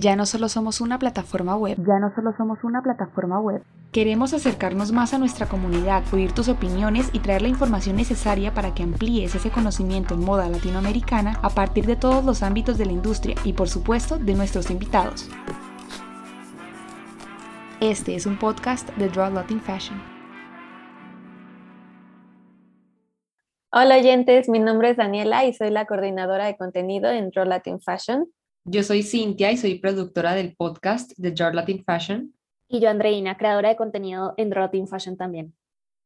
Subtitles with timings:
[0.00, 3.62] Ya no solo somos una plataforma web, ya no solo somos una plataforma web.
[3.90, 8.74] Queremos acercarnos más a nuestra comunidad, oír tus opiniones y traer la información necesaria para
[8.74, 12.92] que amplíes ese conocimiento en moda latinoamericana a partir de todos los ámbitos de la
[12.92, 15.28] industria y por supuesto de nuestros invitados.
[17.80, 20.00] Este es un podcast de Draw Latin Fashion.
[23.72, 27.80] Hola oyentes, mi nombre es Daniela y soy la coordinadora de contenido en Draw Latin
[27.80, 28.26] Fashion.
[28.70, 32.34] Yo soy Cintia y soy productora del podcast de Jar Latin Fashion.
[32.68, 35.54] Y yo, Andreina, creadora de contenido en Jar Latin Fashion también.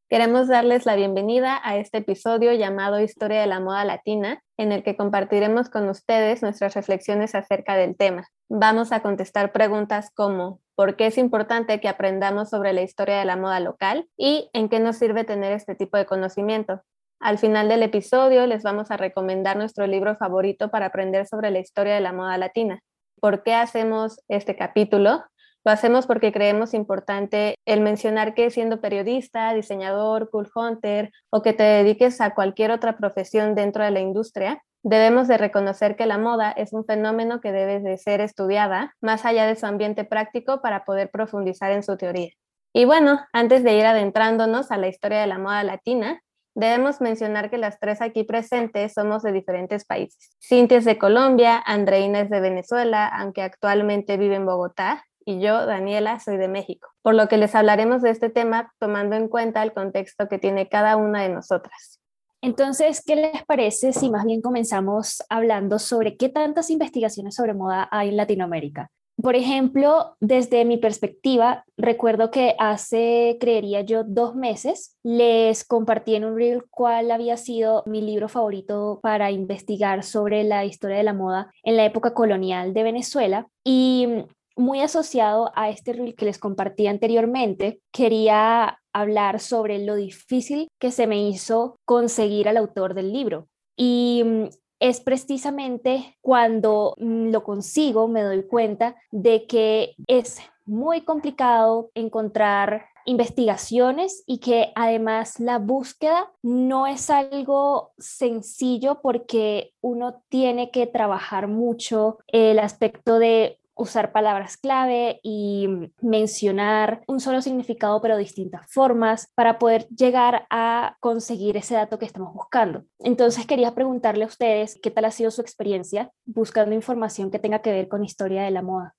[0.09, 4.81] Queremos darles la bienvenida a este episodio llamado Historia de la Moda Latina, en el
[4.81, 8.29] que compartiremos con ustedes nuestras reflexiones acerca del tema.
[8.47, 13.25] Vamos a contestar preguntas como ¿por qué es importante que aprendamos sobre la historia de
[13.25, 14.07] la moda local?
[14.15, 16.81] y ¿en qué nos sirve tener este tipo de conocimiento?
[17.23, 21.59] Al final del episodio les vamos a recomendar nuestro libro favorito para aprender sobre la
[21.59, 22.81] historia de la moda latina.
[23.21, 25.23] ¿Por qué hacemos este capítulo?
[25.63, 31.53] Lo hacemos porque creemos importante el mencionar que siendo periodista, diseñador, cool hunter o que
[31.53, 36.17] te dediques a cualquier otra profesión dentro de la industria, debemos de reconocer que la
[36.17, 40.61] moda es un fenómeno que debe de ser estudiada más allá de su ambiente práctico
[40.61, 42.31] para poder profundizar en su teoría.
[42.73, 46.19] Y bueno, antes de ir adentrándonos a la historia de la moda latina,
[46.55, 50.35] Debemos mencionar que las tres aquí presentes somos de diferentes países.
[50.39, 55.65] Cintia es de Colombia, Andreina es de Venezuela, aunque actualmente vive en Bogotá, y yo,
[55.65, 59.63] Daniela, soy de México, por lo que les hablaremos de este tema tomando en cuenta
[59.63, 61.99] el contexto que tiene cada una de nosotras.
[62.41, 67.87] Entonces, ¿qué les parece si más bien comenzamos hablando sobre qué tantas investigaciones sobre moda
[67.89, 68.91] hay en Latinoamérica?
[69.23, 76.25] Por ejemplo, desde mi perspectiva, recuerdo que hace, creería yo, dos meses les compartí en
[76.25, 81.13] un reel cuál había sido mi libro favorito para investigar sobre la historia de la
[81.13, 83.47] moda en la época colonial de Venezuela.
[83.63, 84.09] Y
[84.57, 90.91] muy asociado a este reel que les compartí anteriormente, quería hablar sobre lo difícil que
[90.91, 93.47] se me hizo conseguir al autor del libro.
[93.77, 94.49] Y
[94.83, 102.87] es precisamente cuando mm, lo consigo, me doy cuenta de que es muy complicado encontrar
[103.05, 111.47] investigaciones y que además la búsqueda no es algo sencillo porque uno tiene que trabajar
[111.47, 115.67] mucho el aspecto de usar palabras clave y
[116.01, 122.05] mencionar un solo significado pero distintas formas para poder llegar a conseguir ese dato que
[122.05, 122.83] estamos buscando.
[122.99, 127.59] Entonces quería preguntarle a ustedes qué tal ha sido su experiencia buscando información que tenga
[127.59, 128.95] que ver con historia de la moda.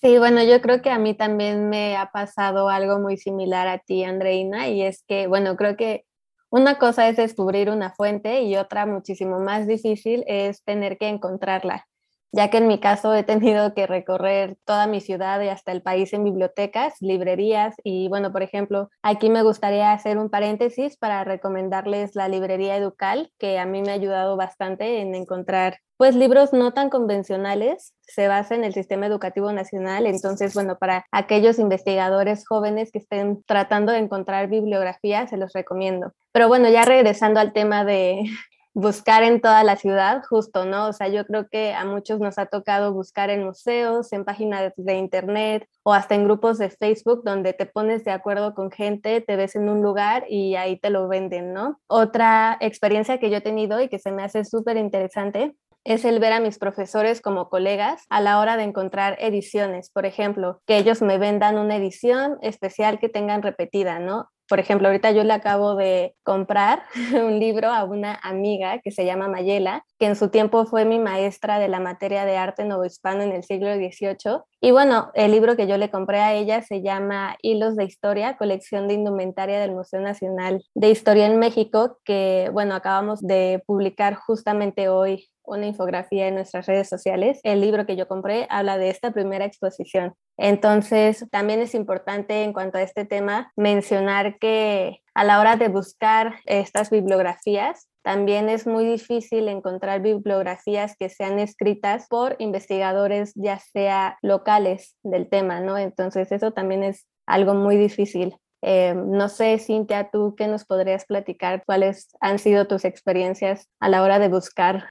[0.00, 3.78] Sí, bueno, yo creo que a mí también me ha pasado algo muy similar a
[3.78, 6.04] ti, Andreina, y es que, bueno, creo que
[6.50, 11.86] una cosa es descubrir una fuente y otra muchísimo más difícil es tener que encontrarla
[12.32, 15.82] ya que en mi caso he tenido que recorrer toda mi ciudad y hasta el
[15.82, 21.24] país en bibliotecas, librerías y bueno, por ejemplo, aquí me gustaría hacer un paréntesis para
[21.24, 26.52] recomendarles la librería Educal, que a mí me ha ayudado bastante en encontrar pues libros
[26.52, 32.44] no tan convencionales, se basa en el sistema educativo nacional, entonces bueno, para aquellos investigadores
[32.44, 36.12] jóvenes que estén tratando de encontrar bibliografía, se los recomiendo.
[36.32, 38.24] Pero bueno, ya regresando al tema de,
[38.74, 40.88] buscar en toda la ciudad, justo, ¿no?
[40.88, 44.72] O sea, yo creo que a muchos nos ha tocado buscar en museos, en páginas
[44.76, 49.20] de internet o hasta en grupos de Facebook donde te pones de acuerdo con gente,
[49.20, 51.80] te ves en un lugar y ahí te lo venden, ¿no?
[51.86, 55.54] Otra experiencia que yo he tenido y que se me hace súper interesante
[55.84, 60.06] es el ver a mis profesores como colegas a la hora de encontrar ediciones, por
[60.06, 64.28] ejemplo, que ellos me vendan una edición especial que tengan repetida, ¿no?
[64.48, 66.82] Por ejemplo, ahorita yo le acabo de comprar
[67.14, 70.98] un libro a una amiga que se llama Mayela, que en su tiempo fue mi
[70.98, 74.42] maestra de la materia de arte novohispano en el siglo XVIII.
[74.60, 78.36] Y bueno, el libro que yo le compré a ella se llama Hilos de Historia,
[78.36, 84.14] colección de indumentaria del Museo Nacional de Historia en México, que bueno, acabamos de publicar
[84.14, 87.40] justamente hoy una infografía en nuestras redes sociales.
[87.42, 90.14] El libro que yo compré habla de esta primera exposición.
[90.36, 95.68] Entonces, también es importante en cuanto a este tema mencionar que a la hora de
[95.68, 103.58] buscar estas bibliografías, también es muy difícil encontrar bibliografías que sean escritas por investigadores ya
[103.58, 105.78] sea locales del tema, ¿no?
[105.78, 108.36] Entonces, eso también es algo muy difícil.
[108.62, 113.88] Eh, no sé, Cintia, tú qué nos podrías platicar, cuáles han sido tus experiencias a
[113.88, 114.90] la hora de buscar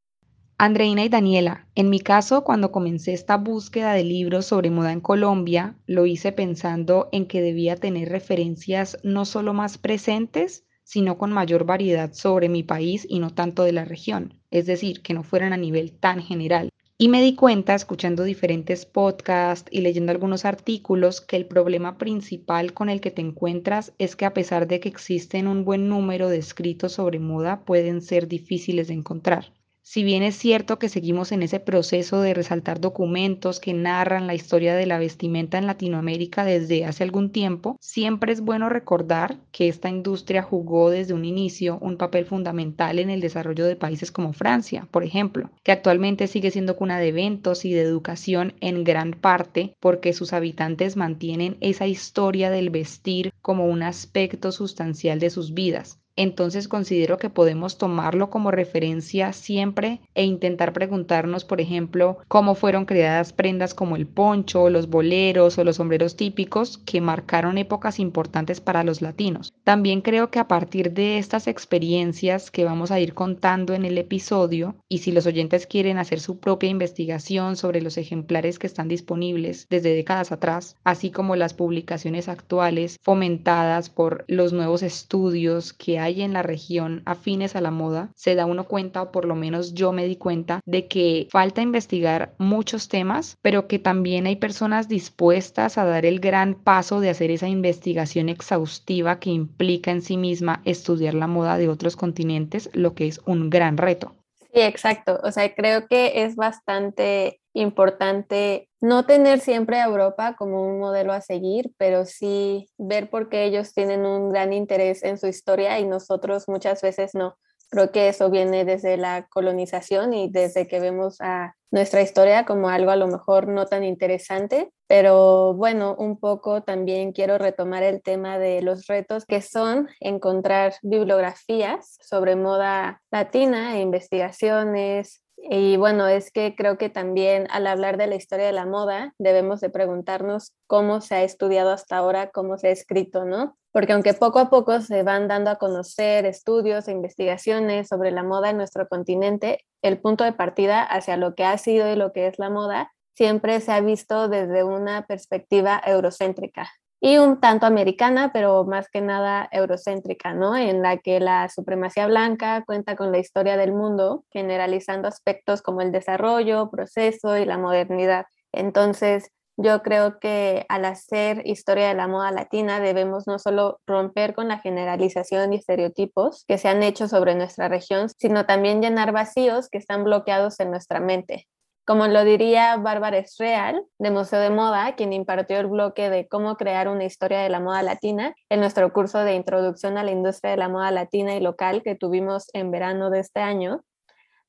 [0.63, 5.02] Andreina y Daniela, en mi caso, cuando comencé esta búsqueda de libros sobre moda en
[5.02, 11.31] Colombia, lo hice pensando en que debía tener referencias no solo más presentes, sino con
[11.31, 15.24] mayor variedad sobre mi país y no tanto de la región, es decir, que no
[15.24, 16.69] fueran a nivel tan general.
[17.00, 22.75] Y me di cuenta, escuchando diferentes podcasts y leyendo algunos artículos, que el problema principal
[22.75, 26.30] con el que te encuentras es que a pesar de que existen un buen número
[26.30, 29.54] de escritos sobre moda, pueden ser difíciles de encontrar.
[29.83, 34.36] Si bien es cierto que seguimos en ese proceso de resaltar documentos que narran la
[34.36, 39.68] historia de la vestimenta en Latinoamérica desde hace algún tiempo, siempre es bueno recordar que
[39.68, 44.33] esta industria jugó desde un inicio un papel fundamental en el desarrollo de países como
[44.33, 49.12] Francia, por ejemplo, que actualmente sigue siendo cuna de eventos y de educación en gran
[49.12, 55.54] parte porque sus habitantes mantienen esa historia del vestir como un aspecto sustancial de sus
[55.54, 62.56] vidas entonces considero que podemos tomarlo como referencia siempre e intentar preguntarnos, por ejemplo, cómo
[62.56, 68.00] fueron creadas prendas como el poncho, los boleros o los sombreros típicos que marcaron épocas
[68.00, 69.54] importantes para los latinos.
[69.63, 73.98] También creo que a partir de estas experiencias que vamos a ir contando en el
[73.98, 78.88] episodio, y si los oyentes quieren hacer su propia investigación sobre los ejemplares que están
[78.88, 86.00] disponibles desde décadas atrás, así como las publicaciones actuales fomentadas por los nuevos estudios que
[86.03, 89.36] hay en la región afines a la moda, se da uno cuenta, o por lo
[89.36, 94.36] menos yo me di cuenta, de que falta investigar muchos temas, pero que también hay
[94.36, 100.01] personas dispuestas a dar el gran paso de hacer esa investigación exhaustiva que implica en
[100.01, 104.15] sí misma estudiar la moda de otros continentes, lo que es un gran reto.
[104.53, 105.19] Sí, exacto.
[105.24, 111.13] O sea, creo que es bastante importante no tener siempre a Europa como un modelo
[111.13, 115.80] a seguir, pero sí ver por qué ellos tienen un gran interés en su historia
[115.80, 117.38] y nosotros muchas veces no.
[117.69, 122.68] Creo que eso viene desde la colonización y desde que vemos a nuestra historia como
[122.68, 128.01] algo a lo mejor no tan interesante, pero bueno, un poco también quiero retomar el
[128.01, 136.08] tema de los retos que son encontrar bibliografías sobre moda latina, e investigaciones, y bueno,
[136.08, 139.70] es que creo que también al hablar de la historia de la moda debemos de
[139.70, 143.58] preguntarnos cómo se ha estudiado hasta ahora, cómo se ha escrito, ¿no?
[143.72, 148.24] Porque aunque poco a poco se van dando a conocer estudios e investigaciones sobre la
[148.24, 152.12] moda en nuestro continente, el punto de partida hacia lo que ha sido y lo
[152.12, 156.70] que es la moda siempre se ha visto desde una perspectiva eurocéntrica,
[157.01, 160.56] y un tanto americana, pero más que nada eurocéntrica, ¿no?
[160.56, 165.81] En la que la supremacía blanca cuenta con la historia del mundo, generalizando aspectos como
[165.81, 168.25] el desarrollo, proceso y la modernidad.
[168.53, 174.33] Entonces, yo creo que al hacer historia de la moda latina debemos no solo romper
[174.36, 179.12] con la generalización y estereotipos que se han hecho sobre nuestra región, sino también llenar
[179.12, 181.48] vacíos que están bloqueados en nuestra mente.
[181.86, 186.56] Como lo diría Bárbara Esreal, de Museo de Moda, quien impartió el bloque de cómo
[186.56, 190.51] crear una historia de la moda latina en nuestro curso de introducción a la industria
[190.51, 193.83] de la moda latina y local que tuvimos en verano de este año,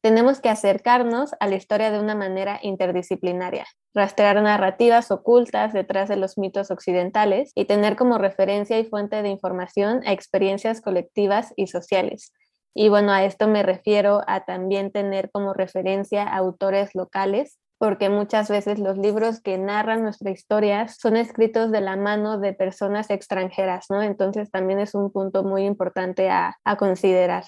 [0.02, 6.16] tenemos que acercarnos a la historia de una manera interdisciplinaria, rastrear narrativas ocultas detrás de
[6.16, 11.68] los mitos occidentales y tener como referencia y fuente de información a experiencias colectivas y
[11.68, 12.32] sociales,
[12.74, 18.48] y bueno, a esto me refiero a también tener como referencia autores locales, porque muchas
[18.48, 23.86] veces los libros que narran nuestra historia son escritos de la mano de personas extranjeras,
[23.90, 24.02] ¿no?
[24.02, 27.44] Entonces también es un punto muy importante a, a considerar.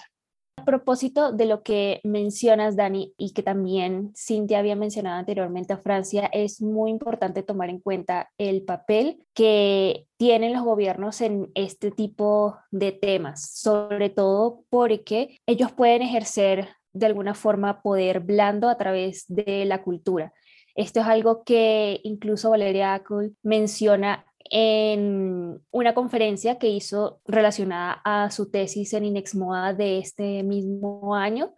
[0.57, 5.77] A propósito de lo que mencionas, Dani, y que también Cintia había mencionado anteriormente a
[5.77, 11.91] Francia, es muy importante tomar en cuenta el papel que tienen los gobiernos en este
[11.91, 18.77] tipo de temas, sobre todo porque ellos pueden ejercer de alguna forma poder blando a
[18.77, 20.33] través de la cultura.
[20.73, 28.29] Esto es algo que incluso Valeria Acul menciona en una conferencia que hizo relacionada a
[28.31, 31.53] su tesis en Inexmoda de este mismo año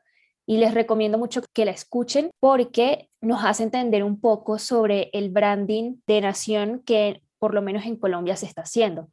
[0.46, 5.30] y les recomiendo mucho que la escuchen porque nos hace entender un poco sobre el
[5.30, 9.10] branding de nación que por lo menos en Colombia se está haciendo.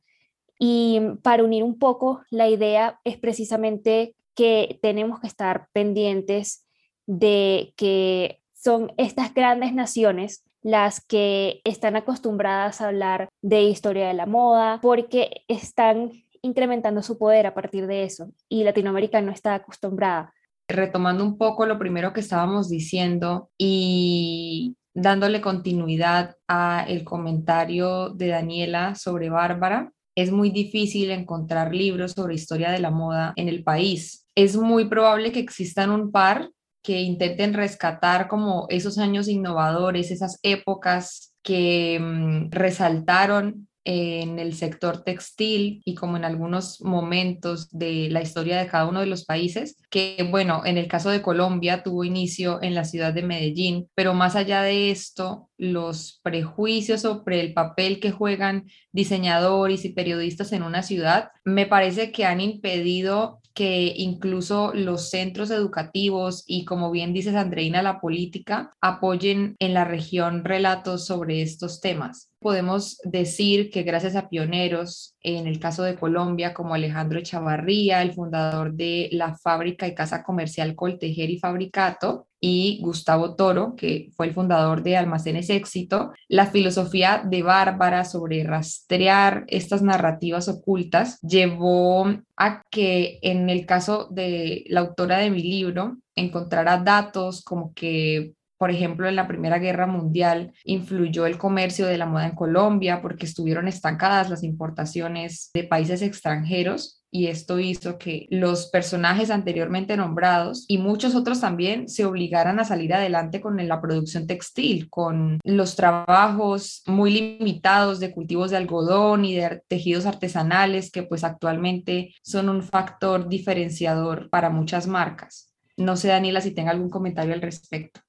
[0.58, 6.66] Y para unir un poco, la idea es precisamente que tenemos que estar pendientes
[7.06, 14.14] de que son estas grandes naciones las que están acostumbradas a hablar de historia de
[14.14, 16.10] la moda, porque están
[16.42, 20.32] incrementando su poder a partir de eso y Latinoamérica no está acostumbrada.
[20.68, 28.28] Retomando un poco lo primero que estábamos diciendo y dándole continuidad a el comentario de
[28.28, 33.64] Daniela sobre Bárbara, es muy difícil encontrar libros sobre historia de la moda en el
[33.64, 34.26] país.
[34.34, 36.50] Es muy probable que existan un par
[36.84, 45.02] que intenten rescatar como esos años innovadores, esas épocas que mm, resaltaron en el sector
[45.02, 49.76] textil y como en algunos momentos de la historia de cada uno de los países,
[49.90, 54.14] que bueno, en el caso de Colombia tuvo inicio en la ciudad de Medellín, pero
[54.14, 60.62] más allá de esto, los prejuicios sobre el papel que juegan diseñadores y periodistas en
[60.62, 67.12] una ciudad, me parece que han impedido que incluso los centros educativos y, como bien
[67.12, 72.33] dices, Andreina, la política, apoyen en la región relatos sobre estos temas.
[72.44, 78.12] Podemos decir que gracias a pioneros, en el caso de Colombia, como Alejandro Chavarría, el
[78.12, 84.26] fundador de la fábrica y casa comercial Coltejer y Fabricato, y Gustavo Toro, que fue
[84.26, 92.06] el fundador de Almacenes Éxito, la filosofía de Bárbara sobre rastrear estas narrativas ocultas llevó
[92.36, 98.34] a que en el caso de la autora de mi libro encontrara datos como que
[98.64, 103.02] por ejemplo, en la Primera Guerra Mundial influyó el comercio de la moda en Colombia
[103.02, 109.98] porque estuvieron estancadas las importaciones de países extranjeros y esto hizo que los personajes anteriormente
[109.98, 115.40] nombrados y muchos otros también se obligaran a salir adelante con la producción textil, con
[115.44, 122.14] los trabajos muy limitados de cultivos de algodón y de tejidos artesanales que pues actualmente
[122.22, 125.50] son un factor diferenciador para muchas marcas.
[125.76, 128.00] No sé, Daniela, si tenga algún comentario al respecto.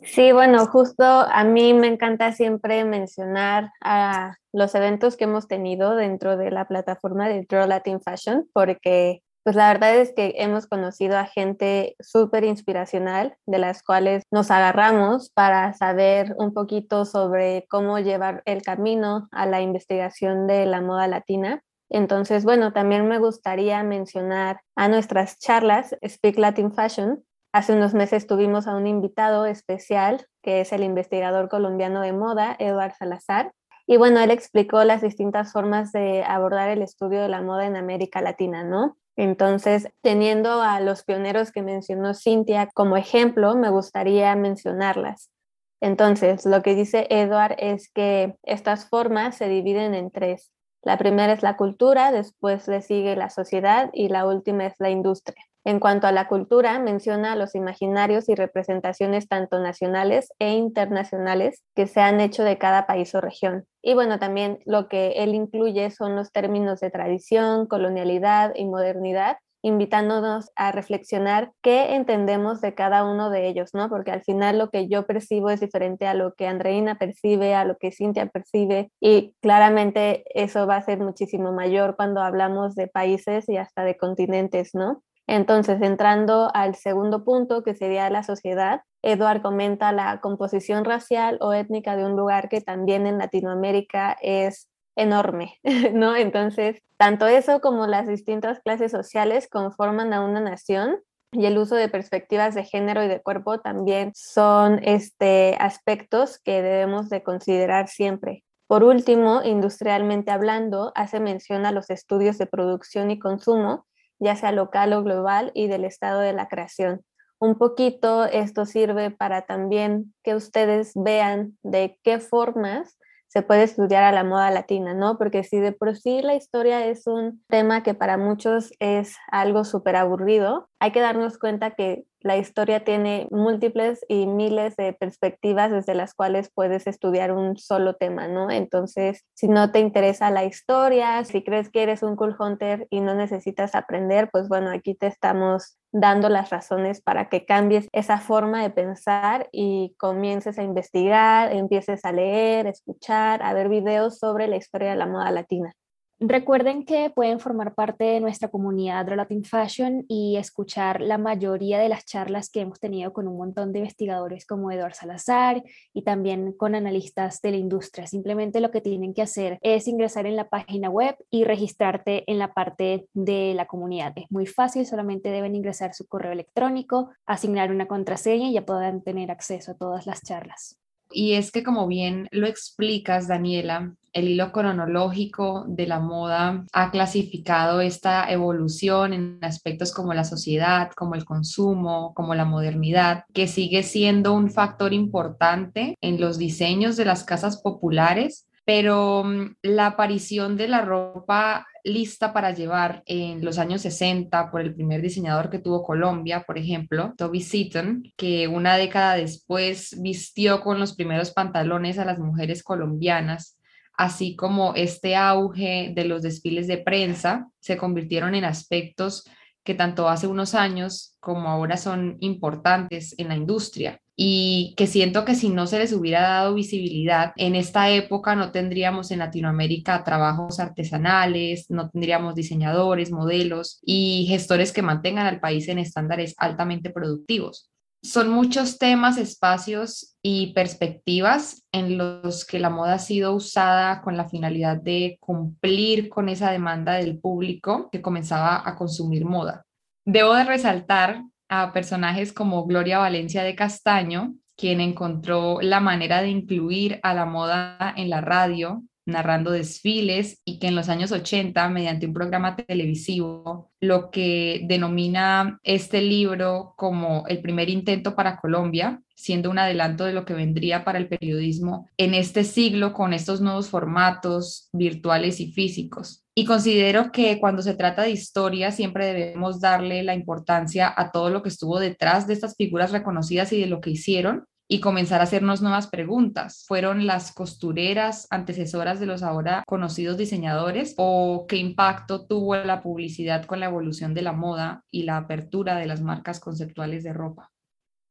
[0.00, 5.96] Sí, bueno, justo a mí me encanta siempre mencionar a los eventos que hemos tenido
[5.96, 10.66] dentro de la plataforma de Draw Latin Fashion, porque pues la verdad es que hemos
[10.66, 17.66] conocido a gente súper inspiracional, de las cuales nos agarramos para saber un poquito sobre
[17.68, 21.62] cómo llevar el camino a la investigación de la moda latina.
[21.90, 27.24] Entonces, bueno, también me gustaría mencionar a nuestras charlas Speak Latin Fashion,
[27.58, 32.54] Hace unos meses tuvimos a un invitado especial, que es el investigador colombiano de moda,
[32.60, 33.50] Eduard Salazar.
[33.84, 37.74] Y bueno, él explicó las distintas formas de abordar el estudio de la moda en
[37.74, 38.96] América Latina, ¿no?
[39.16, 45.32] Entonces, teniendo a los pioneros que mencionó Cintia como ejemplo, me gustaría mencionarlas.
[45.80, 50.52] Entonces, lo que dice Eduard es que estas formas se dividen en tres.
[50.84, 54.90] La primera es la cultura, después le sigue la sociedad y la última es la
[54.90, 55.47] industria.
[55.64, 61.86] En cuanto a la cultura, menciona los imaginarios y representaciones tanto nacionales e internacionales que
[61.86, 63.66] se han hecho de cada país o región.
[63.82, 69.36] Y bueno, también lo que él incluye son los términos de tradición, colonialidad y modernidad,
[69.62, 73.88] invitándonos a reflexionar qué entendemos de cada uno de ellos, ¿no?
[73.88, 77.64] Porque al final lo que yo percibo es diferente a lo que Andreina percibe, a
[77.64, 82.86] lo que Cintia percibe, y claramente eso va a ser muchísimo mayor cuando hablamos de
[82.86, 85.02] países y hasta de continentes, ¿no?
[85.28, 91.52] Entonces, entrando al segundo punto, que sería la sociedad, Eduard comenta la composición racial o
[91.52, 95.60] étnica de un lugar que también en Latinoamérica es enorme,
[95.92, 96.16] ¿no?
[96.16, 100.96] Entonces, tanto eso como las distintas clases sociales conforman a una nación
[101.30, 106.62] y el uso de perspectivas de género y de cuerpo también son este, aspectos que
[106.62, 108.44] debemos de considerar siempre.
[108.66, 113.84] Por último, industrialmente hablando, hace mención a los estudios de producción y consumo
[114.18, 117.02] ya sea local o global, y del estado de la creación.
[117.40, 122.98] Un poquito esto sirve para también que ustedes vean de qué formas
[123.28, 125.18] se puede estudiar a la moda latina, ¿no?
[125.18, 129.64] Porque si de por sí la historia es un tema que para muchos es algo
[129.64, 135.70] súper aburrido, hay que darnos cuenta que la historia tiene múltiples y miles de perspectivas
[135.70, 138.50] desde las cuales puedes estudiar un solo tema, ¿no?
[138.50, 143.00] Entonces, si no te interesa la historia, si crees que eres un cool hunter y
[143.00, 148.18] no necesitas aprender, pues bueno, aquí te estamos dando las razones para que cambies esa
[148.18, 154.48] forma de pensar y comiences a investigar, empieces a leer, escuchar, a ver videos sobre
[154.48, 155.72] la historia de la moda latina.
[156.20, 161.88] Recuerden que pueden formar parte de nuestra comunidad Latin Fashion y escuchar la mayoría de
[161.88, 165.62] las charlas que hemos tenido con un montón de investigadores como Eduard Salazar
[165.94, 168.08] y también con analistas de la industria.
[168.08, 172.40] Simplemente lo que tienen que hacer es ingresar en la página web y registrarte en
[172.40, 174.12] la parte de la comunidad.
[174.16, 179.04] Es muy fácil, solamente deben ingresar su correo electrónico, asignar una contraseña y ya podrán
[179.04, 180.80] tener acceso a todas las charlas.
[181.10, 186.90] Y es que como bien lo explicas, Daniela, el hilo cronológico de la moda ha
[186.90, 193.46] clasificado esta evolución en aspectos como la sociedad, como el consumo, como la modernidad, que
[193.46, 199.86] sigue siendo un factor importante en los diseños de las casas populares pero mm, la
[199.86, 205.48] aparición de la ropa lista para llevar en los años 60 por el primer diseñador
[205.48, 211.30] que tuvo Colombia, por ejemplo, Toby Seaton, que una década después vistió con los primeros
[211.30, 213.58] pantalones a las mujeres colombianas,
[213.96, 219.24] así como este auge de los desfiles de prensa, se convirtieron en aspectos
[219.64, 225.24] que tanto hace unos años como ahora son importantes en la industria y que siento
[225.24, 230.02] que si no se les hubiera dado visibilidad, en esta época no tendríamos en Latinoamérica
[230.02, 236.90] trabajos artesanales, no tendríamos diseñadores, modelos y gestores que mantengan al país en estándares altamente
[236.90, 237.70] productivos.
[238.02, 244.16] Son muchos temas, espacios y perspectivas en los que la moda ha sido usada con
[244.16, 249.64] la finalidad de cumplir con esa demanda del público que comenzaba a consumir moda.
[250.04, 256.28] Debo de resaltar a personajes como Gloria Valencia de Castaño, quien encontró la manera de
[256.28, 261.68] incluir a la moda en la radio, narrando desfiles y que en los años 80,
[261.70, 269.00] mediante un programa televisivo, lo que denomina este libro como el primer intento para Colombia,
[269.16, 273.40] siendo un adelanto de lo que vendría para el periodismo en este siglo con estos
[273.40, 276.24] nuevos formatos virtuales y físicos.
[276.34, 281.30] Y considero que cuando se trata de historia siempre debemos darle la importancia a todo
[281.30, 285.20] lo que estuvo detrás de estas figuras reconocidas y de lo que hicieron y comenzar
[285.20, 286.64] a hacernos nuevas preguntas.
[286.68, 293.46] ¿Fueron las costureras antecesoras de los ahora conocidos diseñadores o qué impacto tuvo la publicidad
[293.46, 297.50] con la evolución de la moda y la apertura de las marcas conceptuales de ropa?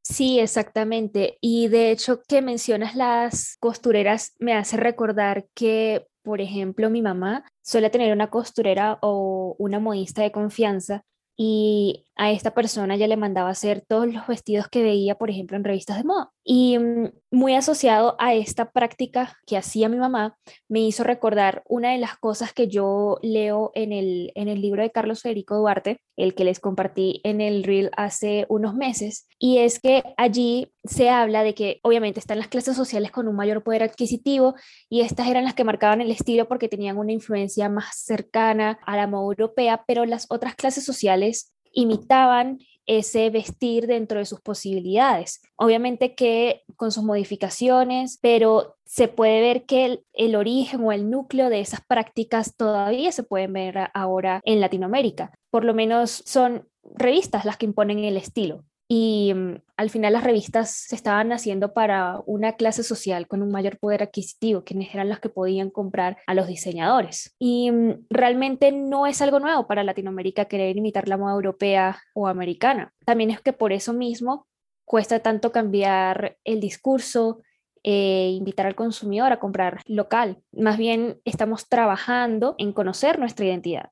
[0.03, 1.37] Sí, exactamente.
[1.41, 7.43] Y de hecho que mencionas las costureras me hace recordar que, por ejemplo, mi mamá
[7.61, 11.03] suele tener una costurera o una modista de confianza
[11.35, 15.55] y a esta persona ya le mandaba hacer todos los vestidos que veía, por ejemplo,
[15.55, 16.31] en revistas de moda.
[16.49, 20.37] Y mm, muy asociado a esta práctica que hacía mi mamá,
[20.69, 24.81] me hizo recordar una de las cosas que yo leo en el, en el libro
[24.81, 29.57] de Carlos Federico Duarte, el que les compartí en el reel hace unos meses, y
[29.57, 33.61] es que allí se habla de que obviamente están las clases sociales con un mayor
[33.61, 34.55] poder adquisitivo
[34.89, 38.95] y estas eran las que marcaban el estilo porque tenían una influencia más cercana a
[38.95, 45.41] la moda europea, pero las otras clases sociales imitaban ese vestir dentro de sus posibilidades.
[45.55, 51.49] Obviamente que con sus modificaciones, pero se puede ver que el, origen o el núcleo
[51.49, 55.33] de esas prácticas todavía se pueden ver ahora en Latinoamérica.
[55.51, 60.23] Por lo menos son revistas las que imponen el estilo y mm, al final las
[60.23, 65.09] revistas se estaban haciendo para una clase social con un mayor poder adquisitivo, quienes eran
[65.09, 67.35] los que podían comprar a los diseñadores.
[67.39, 72.27] Y mm, realmente no es algo nuevo para Latinoamérica querer imitar la moda europea o
[72.27, 72.93] americana.
[73.05, 74.47] También es que por eso mismo
[74.85, 77.41] cuesta tanto cambiar el discurso,
[77.89, 80.41] e invitar al consumidor a comprar local.
[80.51, 83.91] Más bien estamos trabajando en conocer nuestra identidad.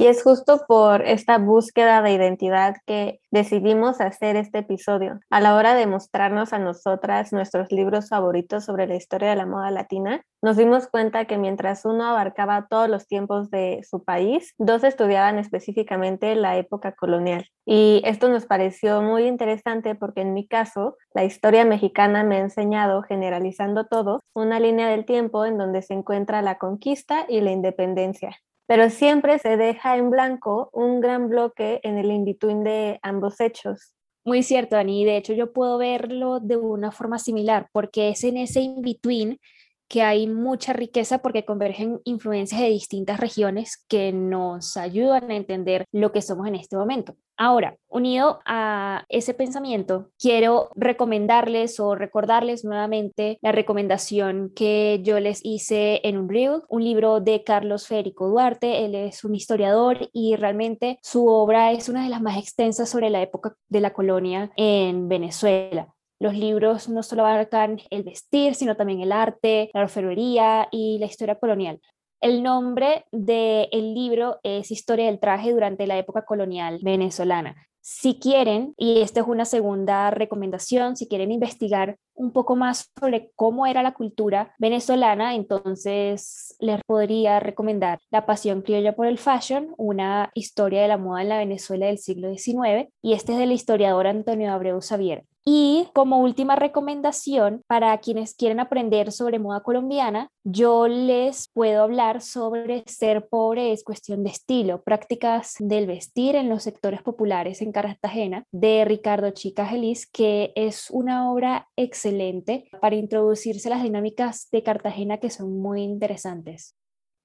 [0.00, 5.20] Y es justo por esta búsqueda de identidad que decidimos hacer este episodio.
[5.28, 9.44] A la hora de mostrarnos a nosotras nuestros libros favoritos sobre la historia de la
[9.44, 14.54] moda latina, nos dimos cuenta que mientras uno abarcaba todos los tiempos de su país,
[14.56, 17.44] dos estudiaban específicamente la época colonial.
[17.66, 22.40] Y esto nos pareció muy interesante porque en mi caso, la historia mexicana me ha
[22.40, 27.50] enseñado, generalizando todo, una línea del tiempo en donde se encuentra la conquista y la
[27.50, 28.38] independencia
[28.70, 33.96] pero siempre se deja en blanco un gran bloque en el in-between de ambos hechos.
[34.24, 35.04] Muy cierto, Ani.
[35.04, 39.40] De hecho, yo puedo verlo de una forma similar, porque es en ese in-between
[39.90, 45.84] que hay mucha riqueza porque convergen influencias de distintas regiones que nos ayudan a entender
[45.90, 47.16] lo que somos en este momento.
[47.36, 55.40] Ahora, unido a ese pensamiento, quiero recomendarles o recordarles nuevamente la recomendación que yo les
[55.44, 58.84] hice en un reel, un libro de Carlos Federico Duarte.
[58.84, 63.10] Él es un historiador y realmente su obra es una de las más extensas sobre
[63.10, 65.88] la época de la colonia en Venezuela.
[66.20, 71.06] Los libros no solo abarcan el vestir, sino también el arte, la orfebrería y la
[71.06, 71.80] historia colonial.
[72.20, 77.56] El nombre del libro es Historia del traje durante la época colonial venezolana.
[77.80, 83.32] Si quieren, y esta es una segunda recomendación, si quieren investigar un poco más sobre
[83.34, 89.72] cómo era la cultura venezolana, entonces les podría recomendar La Pasión Criolla por el Fashion,
[89.78, 93.52] una historia de la moda en la Venezuela del siglo XIX, y este es del
[93.52, 95.24] historiador Antonio Abreu Xavier.
[95.44, 102.20] Y como última recomendación para quienes quieren aprender sobre moda colombiana, yo les puedo hablar
[102.20, 107.72] sobre Ser pobre es cuestión de estilo, prácticas del vestir en los sectores populares en
[107.72, 114.48] Cartagena de Ricardo Chica Gelis, que es una obra excelente para introducirse a las dinámicas
[114.52, 116.74] de Cartagena que son muy interesantes.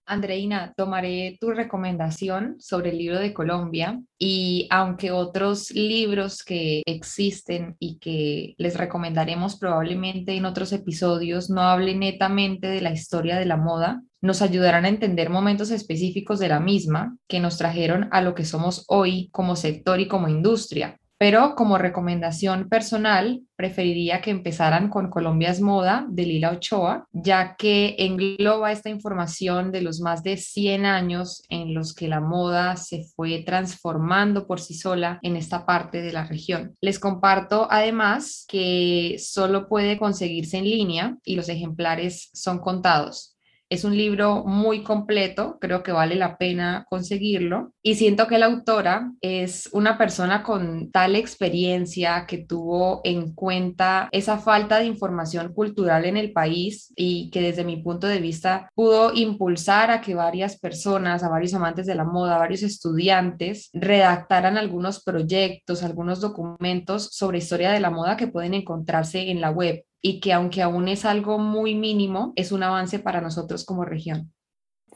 [0.06, 7.76] Andreina, tomaré tu recomendación sobre el libro de Colombia y aunque otros libros que existen
[7.80, 13.46] y que les recomendaremos probablemente en otros episodios no hablen netamente de la historia de
[13.46, 18.22] la moda, nos ayudarán a entender momentos específicos de la misma que nos trajeron a
[18.22, 21.00] lo que somos hoy como sector y como industria.
[21.18, 27.96] Pero como recomendación personal, preferiría que empezaran con Colombia's Moda de Lila Ochoa, ya que
[28.00, 33.06] engloba esta información de los más de 100 años en los que la moda se
[33.16, 36.76] fue transformando por sí sola en esta parte de la región.
[36.82, 43.35] Les comparto además que solo puede conseguirse en línea y los ejemplares son contados.
[43.68, 47.74] Es un libro muy completo, creo que vale la pena conseguirlo.
[47.82, 54.08] Y siento que la autora es una persona con tal experiencia que tuvo en cuenta
[54.12, 58.70] esa falta de información cultural en el país y que desde mi punto de vista
[58.76, 63.72] pudo impulsar a que varias personas, a varios amantes de la moda, a varios estudiantes
[63.74, 69.50] redactaran algunos proyectos, algunos documentos sobre historia de la moda que pueden encontrarse en la
[69.50, 73.86] web y que aunque aún es algo muy mínimo, es un avance para nosotros como
[73.86, 74.34] región.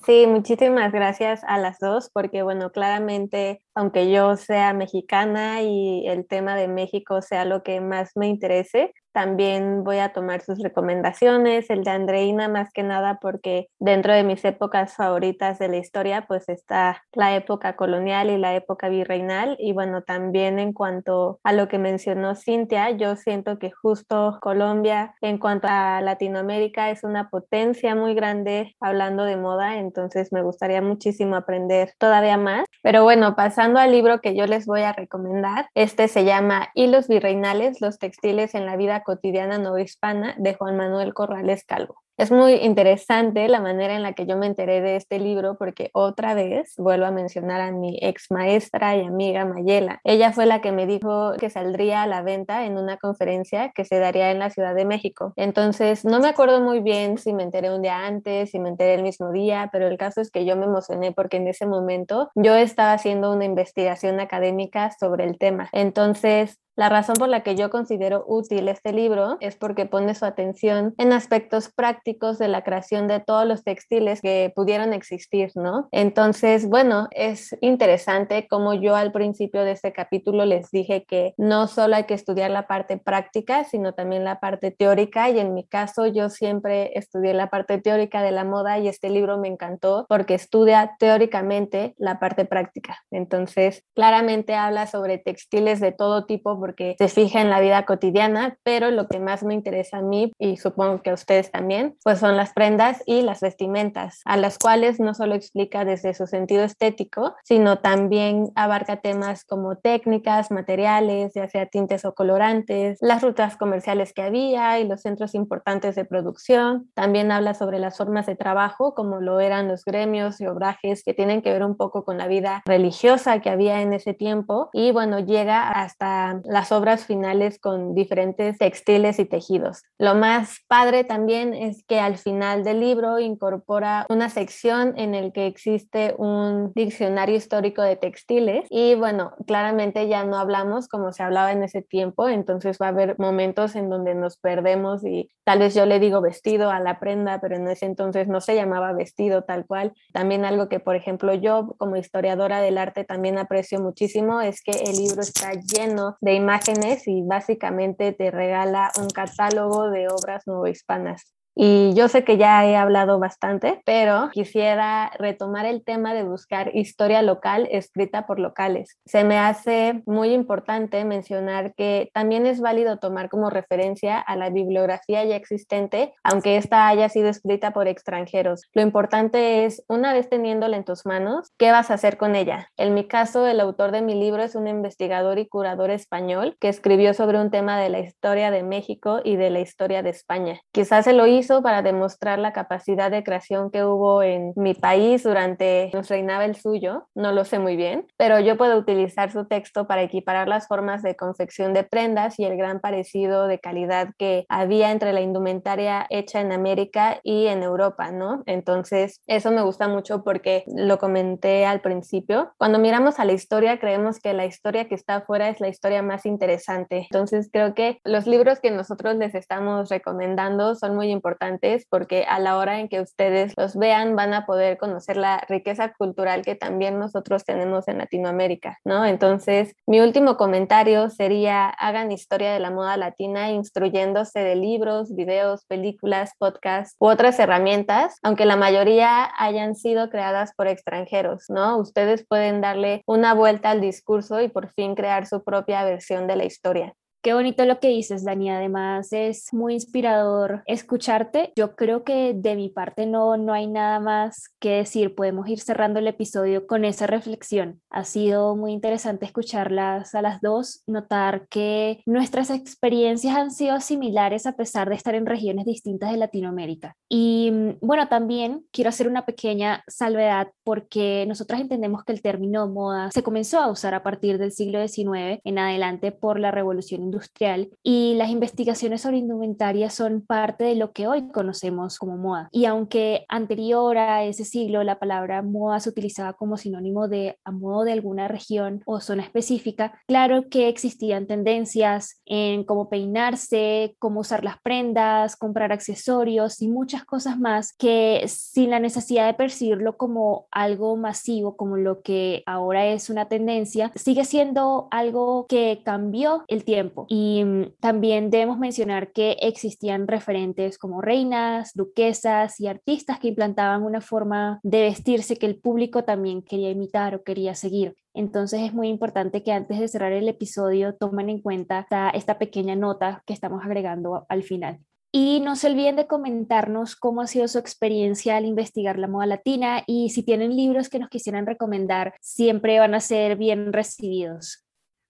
[0.05, 6.27] Sí, muchísimas gracias a las dos, porque bueno, claramente, aunque yo sea mexicana y el
[6.27, 11.69] tema de México sea lo que más me interese, también voy a tomar sus recomendaciones,
[11.69, 16.25] el de Andreina más que nada porque dentro de mis épocas favoritas de la historia
[16.27, 21.53] pues está la época colonial y la época virreinal y bueno también en cuanto a
[21.53, 27.29] lo que mencionó Cintia, yo siento que justo Colombia en cuanto a Latinoamérica es una
[27.29, 32.65] potencia muy grande hablando de moda, entonces me gustaría muchísimo aprender todavía más.
[32.81, 37.07] Pero bueno, pasando al libro que yo les voy a recomendar, este se llama Hilos
[37.07, 42.01] virreinales, los textiles en la vida cotidiana no hispana de Juan Manuel Corrales Calvo.
[42.19, 45.89] Es muy interesante la manera en la que yo me enteré de este libro porque
[45.93, 50.01] otra vez vuelvo a mencionar a mi ex maestra y amiga Mayela.
[50.03, 53.85] Ella fue la que me dijo que saldría a la venta en una conferencia que
[53.85, 55.31] se daría en la Ciudad de México.
[55.37, 58.95] Entonces, no me acuerdo muy bien si me enteré un día antes, si me enteré
[58.95, 62.31] el mismo día, pero el caso es que yo me emocioné porque en ese momento
[62.35, 65.69] yo estaba haciendo una investigación académica sobre el tema.
[65.71, 70.23] Entonces, la razón por la que yo considero útil este libro es porque pone su
[70.23, 75.89] atención en aspectos prácticos de la creación de todos los textiles que pudieron existir, ¿no?
[75.91, 81.67] Entonces, bueno, es interesante como yo al principio de este capítulo les dije que no
[81.67, 85.65] solo hay que estudiar la parte práctica, sino también la parte teórica y en mi
[85.65, 90.05] caso yo siempre estudié la parte teórica de la moda y este libro me encantó
[90.07, 92.99] porque estudia teóricamente la parte práctica.
[93.11, 98.55] Entonces, claramente habla sobre textiles de todo tipo porque se fija en la vida cotidiana,
[98.61, 102.19] pero lo que más me interesa a mí y supongo que a ustedes también, pues
[102.19, 106.63] son las prendas y las vestimentas, a las cuales no solo explica desde su sentido
[106.63, 113.57] estético, sino también abarca temas como técnicas, materiales, ya sea tintes o colorantes, las rutas
[113.57, 116.91] comerciales que había y los centros importantes de producción.
[116.93, 121.15] También habla sobre las formas de trabajo, como lo eran los gremios y obrajes que
[121.15, 124.69] tienen que ver un poco con la vida religiosa que había en ese tiempo.
[124.71, 129.83] Y bueno, llega hasta las obras finales con diferentes textiles y tejidos.
[129.97, 135.31] Lo más padre también es que al final del libro incorpora una sección en el
[135.31, 141.23] que existe un diccionario histórico de textiles y bueno, claramente ya no hablamos como se
[141.23, 145.59] hablaba en ese tiempo, entonces va a haber momentos en donde nos perdemos y tal
[145.59, 148.93] vez yo le digo vestido a la prenda, pero en ese entonces no se llamaba
[148.93, 149.93] vestido tal cual.
[150.13, 154.71] También algo que, por ejemplo, yo como historiadora del arte también aprecio muchísimo es que
[154.71, 161.38] el libro está lleno de imágenes y básicamente te regala un catálogo de obras hispanas.
[161.55, 166.75] Y yo sé que ya he hablado bastante, pero quisiera retomar el tema de buscar
[166.75, 168.97] historia local escrita por locales.
[169.05, 174.49] Se me hace muy importante mencionar que también es válido tomar como referencia a la
[174.49, 178.61] bibliografía ya existente, aunque esta haya sido escrita por extranjeros.
[178.73, 182.69] Lo importante es, una vez teniéndola en tus manos, ¿qué vas a hacer con ella?
[182.77, 186.69] En mi caso, el autor de mi libro es un investigador y curador español que
[186.69, 190.61] escribió sobre un tema de la historia de México y de la historia de España.
[190.71, 195.23] Quizás se lo hizo para demostrar la capacidad de creación que hubo en mi país
[195.23, 199.45] durante nos reinaba el suyo, no lo sé muy bien, pero yo puedo utilizar su
[199.45, 204.09] texto para equiparar las formas de confección de prendas y el gran parecido de calidad
[204.17, 208.43] que había entre la indumentaria hecha en América y en Europa, ¿no?
[208.45, 212.51] Entonces, eso me gusta mucho porque lo comenté al principio.
[212.57, 216.01] Cuando miramos a la historia, creemos que la historia que está afuera es la historia
[216.01, 217.07] más interesante.
[217.09, 222.25] Entonces, creo que los libros que nosotros les estamos recomendando son muy importantes importantes porque
[222.27, 226.41] a la hora en que ustedes los vean van a poder conocer la riqueza cultural
[226.41, 229.05] que también nosotros tenemos en Latinoamérica, ¿no?
[229.05, 235.65] Entonces, mi último comentario sería, hagan historia de la moda latina instruyéndose de libros, videos,
[235.65, 241.77] películas, podcasts u otras herramientas, aunque la mayoría hayan sido creadas por extranjeros, ¿no?
[241.77, 246.35] Ustedes pueden darle una vuelta al discurso y por fin crear su propia versión de
[246.35, 246.95] la historia.
[247.21, 248.49] Qué bonito lo que dices, Dani.
[248.49, 251.51] Además, es muy inspirador escucharte.
[251.57, 255.15] Yo creo que de mi parte no, no hay nada más que decir.
[255.15, 257.81] Podemos ir cerrando el episodio con esa reflexión.
[257.89, 264.45] Ha sido muy interesante escucharlas a las dos, notar que nuestras experiencias han sido similares
[264.45, 266.95] a pesar de estar en regiones distintas de Latinoamérica.
[267.09, 272.69] Y mm, bueno, también quiero hacer una pequeña salvedad porque nosotras entendemos que el término
[272.69, 277.08] moda se comenzó a usar a partir del siglo XIX en adelante por la revolución
[277.09, 282.49] industrial y las investigaciones sobre indumentaria son parte de lo que hoy conocemos como moda.
[282.51, 287.51] Y aunque anterior a ese siglo la palabra moda se utilizaba como sinónimo de a
[287.51, 294.21] modo de alguna región o zona específica, claro que existían tendencias en cómo peinarse, cómo
[294.21, 299.97] usar las prendas, comprar accesorios y muchas cosas más que sin la necesidad de percibirlo
[299.97, 306.43] como algo masivo, como lo que ahora es una tendencia, sigue siendo algo que cambió
[306.47, 313.19] el tiempo y mm, también debemos mencionar que existían referentes como reinas, duquesas y artistas
[313.19, 317.95] que implantaban una forma de vestirse que el público también quería imitar o quería seguir.
[318.13, 322.37] Entonces es muy importante que antes de cerrar el episodio tomen en cuenta esta, esta
[322.37, 324.79] pequeña nota que estamos agregando al final.
[325.11, 329.25] Y no se olviden de comentarnos cómo ha sido su experiencia al investigar la moda
[329.25, 334.68] latina y si tienen libros que nos quisieran recomendar, siempre van a ser bien recibidos.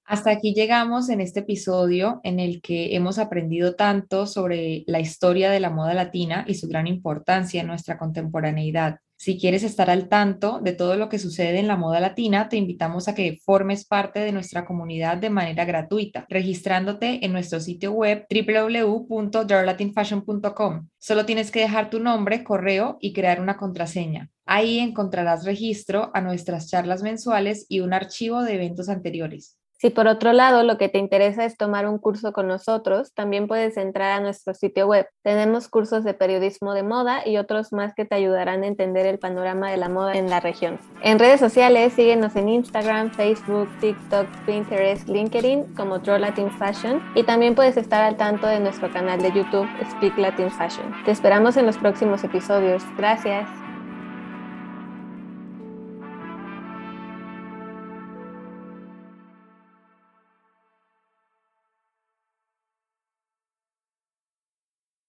[0.09, 5.51] Hasta aquí llegamos en este episodio en el que hemos aprendido tanto sobre la historia
[5.51, 9.01] de la moda latina y su gran importancia en nuestra contemporaneidad.
[9.17, 12.57] Si quieres estar al tanto de todo lo que sucede en la moda latina, te
[12.57, 17.91] invitamos a que formes parte de nuestra comunidad de manera gratuita, registrándote en nuestro sitio
[17.91, 20.87] web www.darlatinfashion.com.
[20.97, 24.31] Solo tienes que dejar tu nombre, correo y crear una contraseña.
[24.47, 29.58] Ahí encontrarás registro a nuestras charlas mensuales y un archivo de eventos anteriores.
[29.79, 33.47] Si por otro lado lo que te interesa es tomar un curso con nosotros, también
[33.47, 35.07] puedes entrar a nuestro sitio web.
[35.23, 39.19] Tenemos cursos de periodismo de moda y otros más que te ayudarán a entender el
[39.19, 40.79] panorama de la moda en la región.
[41.01, 47.23] En redes sociales, síguenos en Instagram, Facebook, TikTok, Pinterest, LinkedIn como Draw Latin Fashion y
[47.23, 50.93] también puedes estar al tanto de nuestro canal de YouTube Speak Latin Fashion.
[51.05, 52.83] Te esperamos en los próximos episodios.
[52.97, 53.68] Gracias.